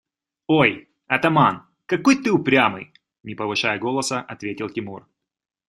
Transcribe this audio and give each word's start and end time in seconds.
–Ой, 0.59 0.71
атаман, 1.07 1.55
какой 1.85 2.15
ты 2.23 2.31
упрямый,– 2.31 2.91
не 3.23 3.35
повышая 3.35 3.77
голоса, 3.77 4.19
ответил 4.21 4.67
Тимур. 4.67 5.07